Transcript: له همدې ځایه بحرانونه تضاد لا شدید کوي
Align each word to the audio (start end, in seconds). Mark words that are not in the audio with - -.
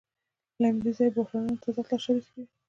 له 0.61 0.65
همدې 0.71 0.91
ځایه 0.97 1.15
بحرانونه 1.17 1.57
تضاد 1.63 1.85
لا 1.89 1.97
شدید 2.03 2.25
کوي 2.31 2.45